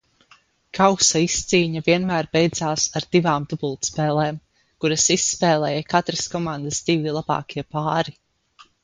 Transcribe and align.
Kausa 0.77 1.19
izcīņa 1.25 1.81
vienmēr 1.87 2.29
beidzās 2.37 2.85
ar 2.99 3.05
divām 3.15 3.45
dubultspēlēm, 3.51 4.39
kuras 4.87 5.05
izspēlēja 5.17 5.85
katras 5.95 6.25
komandas 6.37 6.81
divi 6.89 7.15
labākie 7.19 7.67
pāri. 7.77 8.17